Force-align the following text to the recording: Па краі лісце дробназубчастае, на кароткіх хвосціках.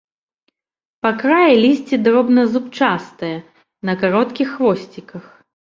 Па 1.05 1.11
краі 1.23 1.59
лісце 1.65 1.99
дробназубчастае, 2.09 3.31
на 3.91 3.99
кароткіх 4.03 4.47
хвосціках. 4.59 5.25